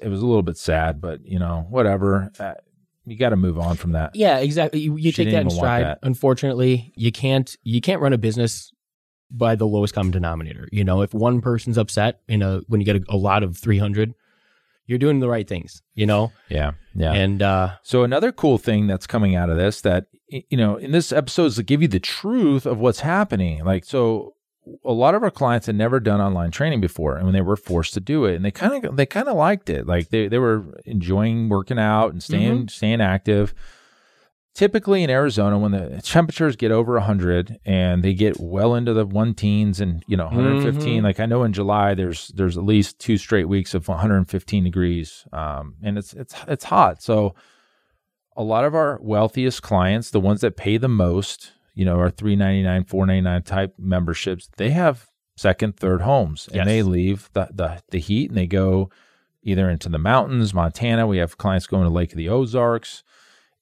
[0.00, 2.30] it was a little bit sad, but you know, whatever.
[2.38, 2.54] Uh,
[3.06, 4.14] you got to move on from that.
[4.14, 4.80] Yeah, exactly.
[4.80, 5.84] You, you take that in stride.
[5.84, 5.98] that.
[6.02, 8.72] Unfortunately, you can't you can't run a business
[9.30, 10.68] by the lowest common denominator.
[10.72, 13.56] You know, if one person's upset in a when you get a, a lot of
[13.56, 14.14] three hundred,
[14.86, 15.82] you're doing the right things.
[15.94, 16.72] You know, Yeah.
[16.94, 17.12] Yeah.
[17.12, 20.92] and uh, So another cool thing that's coming out of this that you know in
[20.92, 23.64] this episode is to give you the truth of what's happening.
[23.64, 24.34] Like so,
[24.84, 27.56] a lot of our clients had never done online training before, and when they were
[27.56, 29.86] forced to do it, and they kind of they kind of liked it.
[29.86, 33.54] Like they they were enjoying working out and staying staying active.
[34.56, 39.04] Typically in Arizona, when the temperatures get over 100 and they get well into the
[39.04, 41.04] one teens and you know 115, Mhm.
[41.04, 45.26] like I know in July there's there's at least two straight weeks of 115 degrees,
[45.30, 47.02] um, and it's it's it's hot.
[47.02, 47.34] So
[48.34, 52.08] a lot of our wealthiest clients, the ones that pay the most, you know, our
[52.08, 56.66] 399, 499 type memberships, they have second, third homes and Yes.
[56.66, 58.88] they leave the, the, the heat and they go
[59.42, 61.06] either into the mountains, Montana.
[61.06, 63.02] We have clients going to Lake of the Ozarks.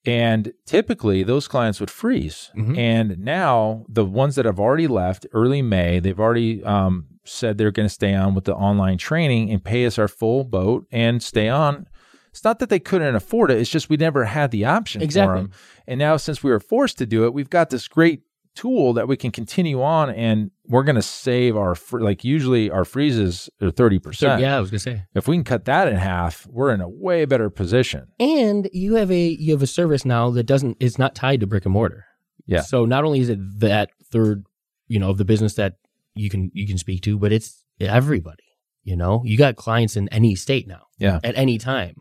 [0.07, 2.51] And typically those clients would freeze.
[2.57, 2.77] Mhm.
[2.77, 7.71] And now the ones that have already left early May, they've already um, said they're
[7.71, 11.23] going to stay on with the online training and pay us our full boat and
[11.23, 11.87] stay on
[12.31, 13.59] It's not that they couldn't afford it.
[13.59, 15.35] It's just we never had the option Exactly.
[15.37, 15.51] for them.
[15.87, 18.23] And now since we were forced to do it, we've got this great
[18.55, 22.71] tool that we can continue on and we're going to save our fr- like usually
[22.71, 24.41] our freezes are 30%.
[24.41, 25.05] yeah, I was gonna say.
[25.15, 28.09] If we can cut that in half, we're in a way better position.
[28.19, 31.47] And you have a you have a service now that doesn't is not tied to
[31.47, 32.07] brick and mortar.
[32.47, 32.63] Yeah.
[32.63, 34.45] So not only is it that third,
[34.89, 35.75] you know, of the business that
[36.15, 38.45] you can you can speak to, but it's everybody.
[38.85, 41.19] You know, you got clients in any state now Yeah.
[41.25, 41.97] at any time.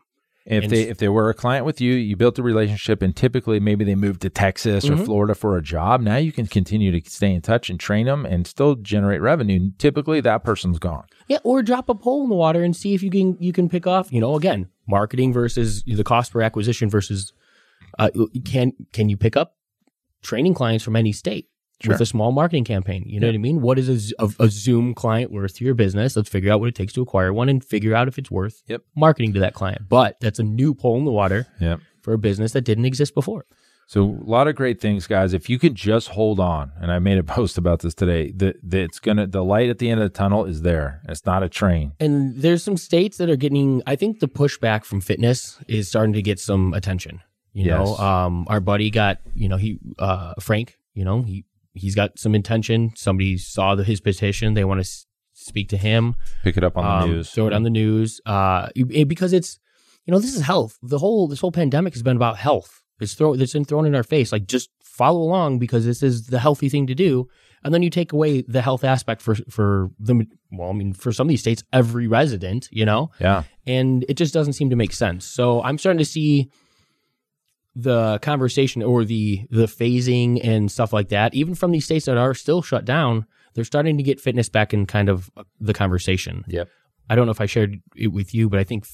[0.46, 3.16] If And they if they were a client with you, you built a relationship, and
[3.16, 5.06] typically maybe they moved to Texas or Mhm.
[5.06, 6.02] Florida for a job.
[6.02, 9.72] Now you can continue to stay in touch and train them, and still generate revenue.
[9.78, 11.06] Typically, that person's gone.
[11.30, 13.70] Yeah, or drop a pole in the water and see if you can you can
[13.70, 14.12] pick off.
[14.12, 17.32] You know, again, marketing versus the cost per acquisition versus
[17.98, 18.10] uh,
[18.44, 19.56] can can you pick up
[20.22, 21.48] training clients from any state
[21.88, 23.04] with a small marketing campaign?
[23.06, 23.62] You know what I mean?
[23.62, 26.16] What is a a Zoom client worth to your business?
[26.16, 28.64] Let's figure out what it takes to acquire one and figure out if it's worth
[28.68, 28.82] Yep.
[28.96, 29.84] marketing to that client.
[29.90, 31.80] But that's a new pole in the water Yep.
[32.02, 33.46] for a business that didn't exist before.
[33.86, 35.34] So a lot of great things, guys.
[35.34, 38.56] If you could just hold on, and I made a post about this today, that
[38.64, 41.02] that it's gonna the light at the end of the tunnel is there.
[41.10, 41.92] It's not a train.
[42.00, 43.84] And there's some states that are getting.
[43.86, 47.20] I think the pushback from fitness is starting to get some attention.
[47.52, 49.20] You know, um, our buddy got.
[49.36, 50.78] You know, he uh, Frank.
[50.96, 51.44] You know, he
[51.74, 52.92] he's got some intention.
[52.96, 54.54] Somebody saw the, his petition.
[54.54, 56.16] They want to s- speak to him.
[56.44, 57.32] Pick it up on the um, news.
[57.32, 58.22] Throw it on the news.
[58.26, 59.60] Uh, it- because it's
[60.06, 60.78] you know this is health.
[60.82, 62.82] The whole this whole pandemic has been about health.
[63.00, 64.32] It's throw it's been thrown in our face.
[64.32, 67.28] Like just follow along because this is the healthy thing to do.
[67.66, 71.12] And then you take away the health aspect for for the well, I mean, for
[71.12, 73.44] some of these states, every resident, you know, Yeah.
[73.66, 75.26] and it just doesn't seem to make sense.
[75.26, 76.50] So I'm starting to see
[77.76, 82.18] the conversation or the the phasing and stuff like that, even from these states that
[82.18, 86.44] are still shut down, they're starting to get fitness back in kind of the conversation.
[86.48, 86.70] Yep.
[87.10, 88.86] I don't know if I shared it with you, but I think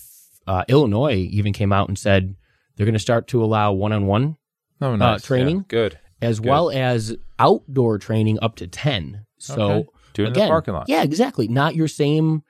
[0.48, 2.36] uh, Illinois even came out and said
[2.76, 4.38] they're going to start to allow one-on-one
[4.82, 5.24] Oh, nice.
[5.24, 5.58] training?
[5.58, 5.63] Yeah.
[5.68, 6.00] Good.
[6.22, 9.26] as well as outdoor training up to 10.
[9.38, 9.89] So Okay.
[10.13, 10.86] Do it in the again, parking lot.
[10.89, 11.48] Yeah, exactly.
[11.48, 12.44] Not your same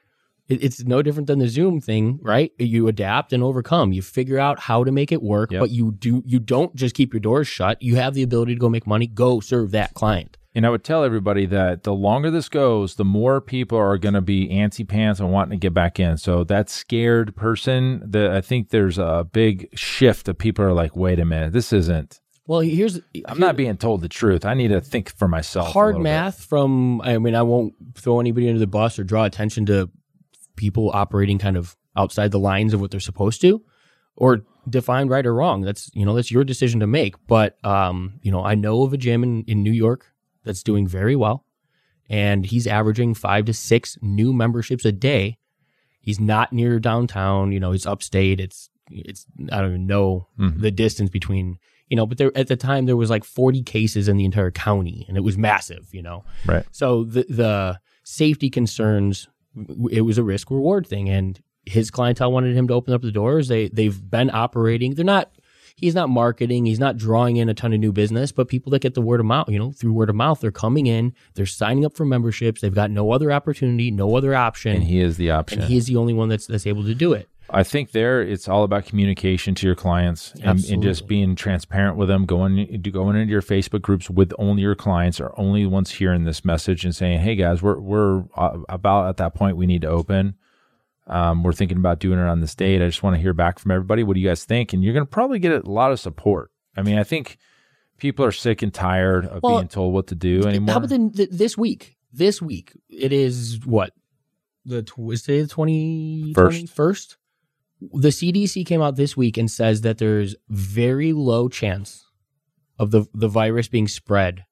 [0.50, 2.52] it- it's no different than the Zoom thing, right?
[2.60, 3.94] You adapt and overcome.
[3.94, 5.60] You figure out how to make it work, Yep.
[5.62, 7.82] but you do you don't just keep your doors shut.
[7.82, 10.38] You have the ability to go make money, go serve that client.
[10.56, 14.16] And I would tell everybody that the longer this goes, the more people are going
[14.16, 16.18] to be antsy pants and wanting to get back in.
[16.18, 20.96] So that scared person, the I think there's a big shift of people are like,
[20.96, 22.20] wait a minute, this isn't.
[22.48, 24.44] Well, here's I'm not being told the truth.
[24.44, 25.72] I need to think for myself.
[25.72, 26.10] hard little bit.
[26.10, 29.88] math from i mean i won't throw anybody under the bus or draw attention to
[30.60, 33.62] people operating kind of outside the lines of what they're supposed to
[34.16, 35.62] or define right or wrong.
[35.62, 37.16] That's you know that's your decision to make.
[37.28, 40.02] But um you know i know of a gym in, in new york
[40.46, 41.38] that's doing very well
[42.10, 45.38] and he's averaging five to six new memberships a day.
[46.02, 48.40] He's not near downtown you know he's upstate.
[48.40, 50.62] It's it's i don't even know Mhm.
[50.66, 51.58] the distance between
[51.90, 54.52] you know but there at the time there was like 40 cases in the entire
[54.52, 56.24] county and it was massive you know?
[56.52, 56.66] Right.
[56.72, 59.28] so the the safety concerns
[59.92, 63.12] it was a risk reward thing and his clientele wanted him to open up the
[63.12, 63.48] doors.
[63.48, 64.96] They they've been operating.
[64.96, 65.32] They're not
[65.76, 66.66] he's not marketing.
[66.66, 69.20] He's not drawing in a ton of new business but people that get the word
[69.20, 72.06] of mouth you know through word of mouth they're coming in they're signing up for
[72.06, 74.76] memberships they've got no other opportunity no other option.
[74.76, 75.62] And he is the option.
[75.62, 78.48] and he's the only one that's that's able to do it I think there it's
[78.48, 83.16] all about communication to your clients and, and just being transparent with them, going going
[83.16, 86.96] into your Facebook groups with only your clients or only ones hearing this message and
[86.96, 90.36] saying, "Hey guys, we're we're uh, about at that point we need to open.
[91.08, 92.82] Um, we're thinking about doing it on this date.
[92.82, 94.04] I just want to hear back from everybody.
[94.04, 96.52] What do you guys think?" And you're going to probably get a lot of support.
[96.78, 97.38] I mean, I think
[97.98, 100.74] people are sick and tired of Well, being told what to do anymore.
[100.74, 101.98] How about the, the, this week?
[102.12, 103.94] This week it is what
[104.66, 106.34] the tw- is today the twenty
[106.68, 107.18] First.
[107.82, 112.06] The CDC came out this week and says that there's very low chance
[112.78, 114.46] of the the virus being spread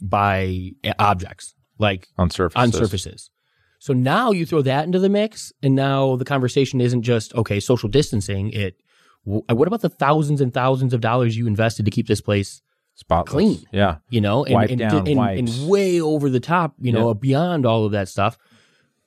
[0.00, 2.62] by uh, objects like on surfaces?
[2.62, 3.30] on surfaces.
[3.78, 7.60] So now you throw that into the mix, and now the conversation isn't just okay,
[7.60, 8.50] social distancing.
[8.50, 8.80] It
[9.24, 12.62] what about the thousands and thousands of dollars you invested to keep this place
[12.94, 13.32] spotless.
[13.32, 13.64] clean.
[13.72, 17.66] Yeah, you know, and, and, down and, and way over the top, you know, beyond
[17.66, 18.38] all of that stuff.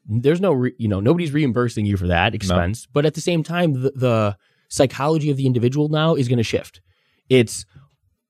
[0.10, 2.88] There's no, re- you know, nobody's reimbursing you for that expense.
[2.92, 6.44] But at the same time, the, the psychology of the individual now is going to
[6.44, 6.82] shift.
[7.30, 7.66] It's,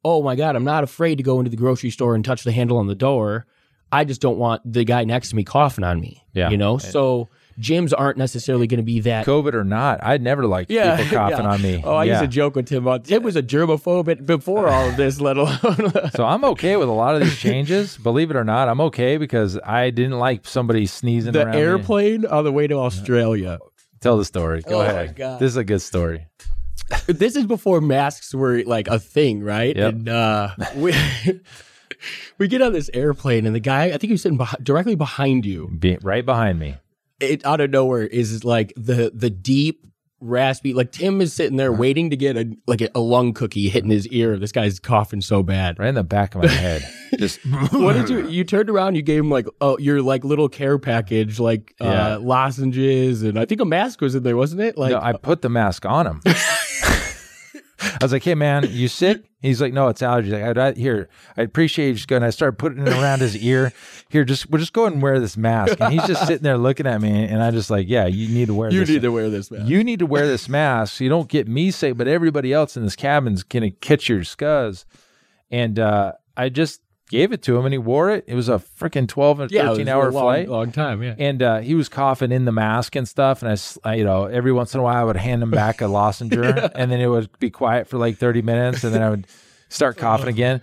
[0.03, 2.51] oh my God, I'm not afraid to go into the grocery store and touch the
[2.51, 3.45] handle on the door.
[3.91, 6.21] I just don't want the guy next to me coughing on me.
[6.33, 6.49] Yeah.
[6.49, 9.25] You know, so gyms aren't necessarily going to be that.
[9.25, 11.49] COVID or not, I'd never like people coughing yeah.
[11.51, 11.81] on me.
[11.83, 12.13] Oh, I yeah.
[12.13, 15.37] used to joke with Tim about Tim was a germaphobe before all of this, let
[15.37, 15.57] alone.
[16.15, 17.97] So I'm okay with a lot of these changes.
[17.97, 21.61] Believe it or not, I'm okay because I didn't like somebody sneezing the around me.
[21.61, 23.59] airplane on the way to Australia.
[24.01, 24.61] Tell the story.
[24.61, 25.15] Go Oh, my ahead.
[25.15, 25.39] God.
[25.39, 26.25] This is a good story.
[27.07, 29.75] this is before masks were like a thing, right?
[29.75, 29.93] Yep.
[29.93, 30.95] And uh, we
[32.37, 34.95] we get on this airplane, and the guy, I think he was sitting beh- directly
[34.95, 36.77] behind you, Be right behind me.
[37.19, 39.85] It out of nowhere is like the the deep
[40.21, 40.73] raspy.
[40.73, 43.89] Like Tim is sitting there waiting to get a like a, a lung cookie hitting
[43.89, 44.37] his ear.
[44.37, 45.79] This guy's coughing so bad.
[45.79, 46.81] Right in the back of my head.
[47.17, 47.39] Just
[47.71, 48.27] What did you?
[48.27, 48.95] You turned around.
[48.95, 52.15] You gave him like oh your like little care package, like Yeah.
[52.15, 54.77] uh, lozenges, and I think a mask was in there, wasn't it?
[54.77, 56.21] Like no, I put the mask on him.
[57.81, 61.09] I was like, "Hey, man, you sick?" He's like, "No, it's allergies." Like, I'd, here,
[61.37, 62.23] I appreciate you just going.
[62.23, 63.71] I started putting it around his ear.
[64.09, 65.79] Here, just we'll just go ahead and wear this mask.
[65.79, 68.47] And he's just sitting there looking at me, and I just like, "Yeah, you need
[68.47, 68.89] to wear you this.
[68.89, 69.69] need to wear this mask.
[69.69, 72.75] you need to wear this mask so you don't get me sick, but everybody else
[72.75, 74.85] in this cabin's gonna catch your scuzz."
[75.51, 78.23] And uh, I just gave it to him, and he wore it.
[78.27, 80.47] It was a freaking twelve or yeah, thirteen a hour long, flight.
[80.47, 81.03] long time.
[81.03, 81.15] Yeah.
[81.17, 83.43] and uh, he was coughing in the mask and stuff.
[83.43, 85.87] And I, you know, every once in a while I would hand him back a
[85.87, 89.27] lozenger, and then it would be quiet for like thirty minutes, and then I would
[89.67, 90.61] start coughing again.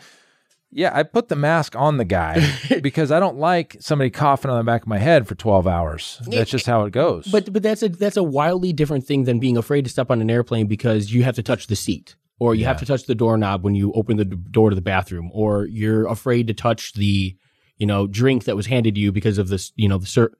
[0.72, 2.46] Yeah, I put the mask on the guy
[2.82, 6.20] because I don't like somebody coughing on the back of my head for twelve hours.
[6.26, 7.26] That's just how it goes.
[7.26, 10.20] But but that's a that's a wildly different thing than being afraid to step on
[10.20, 13.14] an airplane because you have to touch the seat or you have to touch the
[13.14, 17.37] doorknob when you open the door to the bathroom or you're afraid to touch the
[17.79, 20.31] you know drink that was handed to you because of this you know the sir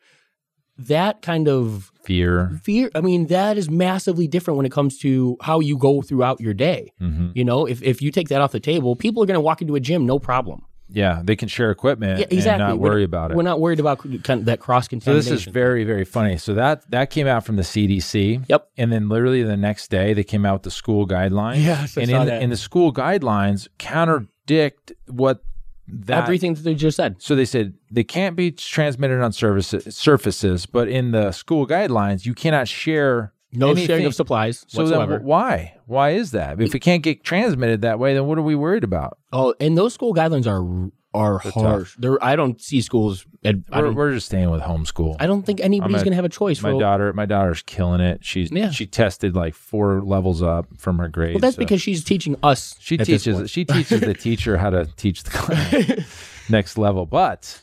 [0.79, 2.61] that kind of fear.
[2.63, 6.41] fear i mean that is massively different when it comes to how you go throughout
[6.41, 6.93] your day.
[6.99, 9.41] Hmm you know if, if you take that off the table people are going to
[9.41, 12.79] walk into a gym no problem Yeah, they can share equipment yeah exactly and not
[12.79, 13.37] We're- worry about it.
[13.37, 15.25] we're not worried about kind of that cross contamination.
[15.25, 16.37] So this is very, very funny.
[16.38, 18.44] So that that came out from the CDC.
[18.49, 18.68] Yep.
[18.77, 21.64] And then literally the next day they came out with the school guidelines.
[21.64, 22.37] Yes, I and saw in, that.
[22.38, 25.42] The, and the school guidelines contradict what
[25.88, 29.96] that everything that they just said So they said they can't be transmitted on services,
[29.96, 33.87] surfaces, but in the school guidelines you cannot share no anything.
[33.87, 35.77] sharing of supplies So whatsoever then why?
[35.87, 36.61] Why is that?
[36.61, 39.19] If it can't get transmitted that way, then what are we worried about?
[39.33, 41.97] Oh, and those school guidelines are are They're harsh.
[41.99, 43.25] They're, I don't see schools.
[43.43, 45.17] ad- We're, don't, we're just staying with homeschool.
[45.19, 46.61] I don't think anybody's a- going to have a choice.
[46.61, 48.23] my For, daughter, my daughter's killing it.
[48.23, 48.71] She's Yeah.
[48.71, 51.33] she tested like four levels up from her grade.
[51.35, 52.77] well, that's so- because she's teaching us.
[52.81, 53.49] She at this teaches point.
[53.51, 57.07] she teaches the teacher how to teach the class next level.
[57.07, 57.63] But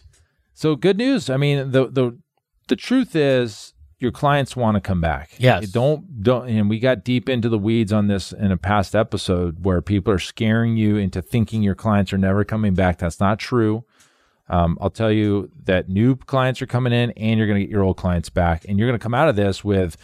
[0.56, 1.30] so good news.
[1.30, 2.17] I mean, the the
[2.69, 3.72] the truth is
[4.03, 5.31] your clients want to come back.
[5.39, 5.69] Yes.
[5.69, 9.63] Don't don't and we got deep into the weeds on this in a past episode
[9.65, 12.99] where people are scaring you into thinking your clients are never coming back.
[12.99, 13.85] That's not true.
[14.49, 17.71] Um, I'll tell you that new clients are coming in and you're going to get
[17.71, 18.65] your old clients back.
[18.67, 19.97] And you're going to come out of this with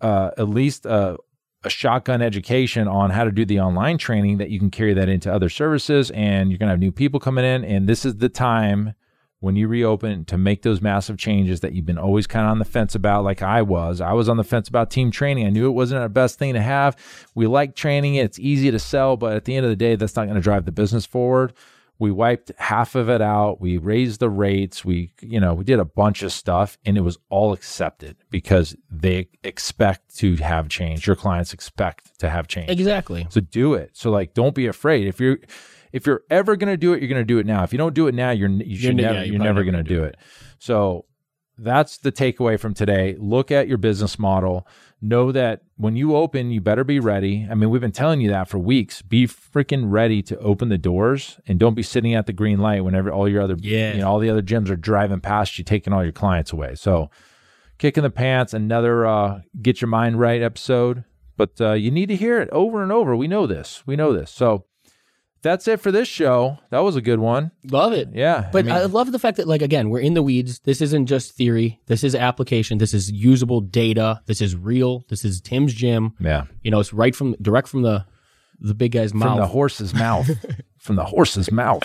[0.00, 1.16] uh, at least a,
[1.64, 5.08] a shotgun education on how to do the online training that you can carry that
[5.08, 6.10] into other services.
[6.10, 7.64] And you're going to have new people coming in.
[7.64, 8.94] And this is the time
[9.40, 12.58] when you reopen to make those massive changes that you've been always kind of on
[12.58, 14.00] the fence about, like I was.
[14.00, 15.46] I was on the fence about team training.
[15.46, 16.96] I knew it wasn't our best thing to have.
[17.34, 19.94] We like training it, it's easy to sell, but at the end of the day,
[19.94, 21.52] that's not going to drive the business forward.
[22.00, 23.60] We wiped half of it out.
[23.60, 24.84] We raised the rates.
[24.84, 28.76] We, you know, we did a bunch of stuff and it was all accepted because
[28.90, 31.08] they expect to have change.
[31.08, 32.70] Your clients expect to have change.
[32.70, 33.26] exactly.
[33.30, 33.90] So do it.
[33.94, 35.08] So like, don't be afraid.
[35.08, 35.38] If you're,
[35.92, 37.64] if you're ever going to do it, you're going to do it now.
[37.64, 39.62] If you don't do it now, you're, you should ne- never, yeah, you're you're never
[39.64, 40.16] going to do it.
[40.58, 41.04] So
[41.56, 43.16] that's the takeaway from today.
[43.18, 44.66] Look at your business model.
[45.00, 47.46] Know that when you open, you better be ready.
[47.50, 49.00] I mean, we've been telling you that for weeks.
[49.02, 52.84] Be freaking ready to open the doors and don't be sitting at the green light
[52.84, 53.92] whenever all your other, Yeah.
[53.94, 56.74] you know, all the other gyms are driving past you, taking all your clients away.
[56.74, 57.10] So,
[57.78, 61.04] kick in the pants, another uh, get your mind right episode.
[61.36, 63.14] But uh, you need to hear it over and over.
[63.14, 63.84] We know this.
[63.86, 64.32] We know this.
[64.32, 64.64] So
[65.42, 66.58] that's it for this show.
[66.70, 67.50] That was a good one.
[67.70, 68.08] Love it.
[68.12, 68.48] Yeah.
[68.52, 70.58] But I, mean, love the fact that, like, again, we're in the weeds.
[70.60, 71.80] This isn't just theory.
[71.86, 72.78] This is application.
[72.78, 74.20] This is usable data.
[74.26, 75.04] This is real.
[75.08, 76.14] This is Tim's gym.
[76.20, 76.44] yeah.
[76.62, 78.04] You know, it's right from direct from the
[78.60, 79.28] the big guy's mouth.
[79.30, 80.28] From the horse's mouth.
[80.78, 81.82] From the horse's mouth.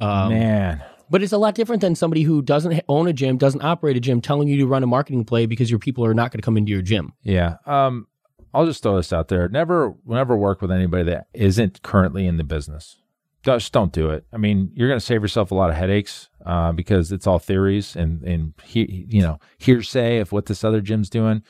[0.00, 0.82] Um, Man.
[1.08, 4.00] But it's a lot different than somebody who doesn't own a gym, doesn't operate a
[4.00, 6.44] gym, telling you to run a marketing play because your people are not going to
[6.44, 7.12] come into your gym.
[7.22, 7.56] Yeah.
[7.66, 8.06] Um,
[8.54, 9.48] I'll just throw this out there.
[9.48, 12.98] Never, never work with anybody that isn't currently in the business.
[13.42, 14.24] Just don't do it.
[14.32, 17.40] I mean, you're going to save yourself a lot of headaches uh, because it's all
[17.40, 21.42] theories and and he, you know hearsay of what this other gym's doing.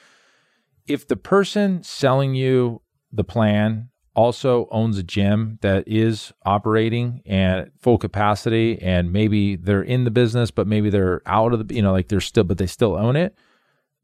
[0.86, 2.80] If the person selling you
[3.12, 9.82] the plan also owns a gym that is operating and full capacity, and maybe they're
[9.82, 12.58] in the business, but maybe they're out of the, you know, like they're still, but
[12.58, 13.34] they still own it,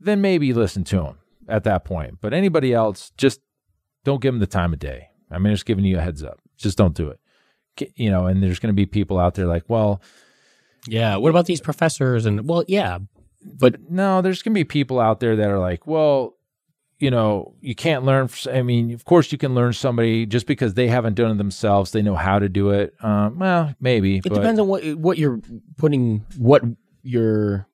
[0.01, 1.19] then maybe listen to them
[1.49, 2.19] at that point.
[2.21, 3.41] But anybody else, just
[4.05, 5.09] don't give them the time of day.
[5.31, 6.41] I mean, just giving you a heads up.
[6.57, 7.21] Just don't do it.
[7.95, 10.01] You know, and there's going to be people out there like, well,
[10.87, 11.17] Yeah.
[11.17, 12.27] What about these professors?
[12.27, 12.99] And well, yeah,
[13.45, 16.35] but no, there's going to be people out there that are like, well,
[16.99, 18.29] you know, you can't learn.
[18.53, 21.93] I mean, of course, you can learn somebody just because they haven't done it themselves.
[21.93, 22.95] They know how to do it.
[23.01, 24.17] Um, well, maybe.
[24.17, 25.41] It depends on what what you're
[25.77, 26.65] putting, what
[27.03, 27.69] you're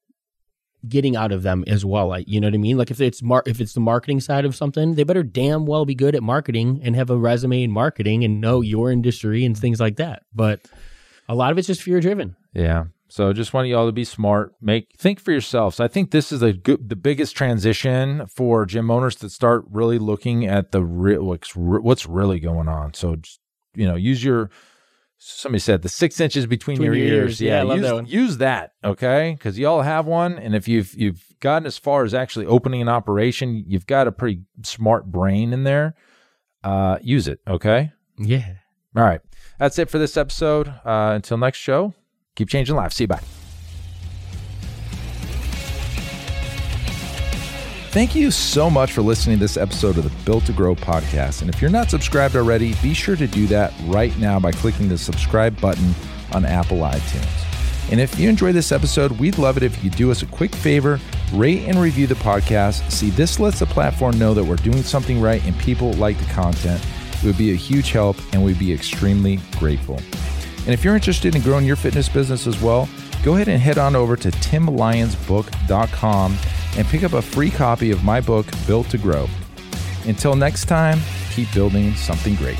[0.88, 2.08] getting out of them as well.
[2.08, 2.76] Like, you know what I mean?
[2.76, 5.84] Like if it's mar- if it's the marketing side of something, they better damn well
[5.84, 9.56] be good at marketing and have a resume in marketing and know your industry and
[9.56, 10.22] things like that.
[10.34, 10.60] But
[11.28, 12.36] a lot of it's just fear driven.
[12.52, 12.84] Yeah.
[13.08, 14.54] So just want y'all to be smart.
[14.60, 15.78] Make think for yourselves.
[15.78, 19.98] I think this is a good, the biggest transition for gym owners to start really
[19.98, 22.94] looking at the real what's, what's really going on.
[22.94, 23.40] So just,
[23.74, 24.50] you know, use your
[25.18, 27.40] somebody said the six inches between, between your, your, ears.
[27.40, 27.40] ears.
[27.40, 28.72] Yeah, yeah use, that use, that.
[28.82, 32.82] Okay, because y'all have one, and if you've you've gotten as far as actually opening
[32.82, 35.94] an operation, you've got a pretty smart brain in there.
[36.62, 37.40] Uh, use it.
[37.46, 37.92] Okay.
[38.18, 38.54] Yeah.
[38.96, 39.20] All right.
[39.58, 40.68] That's it for this episode.
[40.68, 41.94] Uh, until next show,
[42.34, 42.96] keep changing lives.
[42.96, 43.08] See you.
[43.08, 43.43] Bye.
[47.94, 51.42] Thank you so much for listening to this episode of the Built to Grow podcast.
[51.42, 54.88] And if you're not subscribed already, be sure to do that right now by clicking
[54.88, 55.94] the subscribe button
[56.32, 57.92] on Apple iTunes.
[57.92, 60.52] And if you enjoyed this episode, we'd love it if you do us a quick
[60.56, 60.98] favor,
[61.34, 62.90] rate and review the podcast.
[62.90, 66.32] See, this lets the platform know that we're doing something right and people like the
[66.32, 66.84] content.
[67.22, 70.00] It would be a huge help and we'd be extremely grateful.
[70.64, 72.88] And if you're interested in growing your fitness business as well,
[73.22, 76.36] go ahead and head on over to timlyonsbook.com
[76.76, 79.28] and pick up a free copy of my book, Built to Grow.
[80.06, 80.98] Until next time,
[81.30, 82.58] keep building something great.